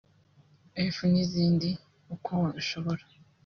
F 0.95 0.97
n’izindi 1.11 1.69
uko 2.13 2.29
wabishobora 2.41 3.03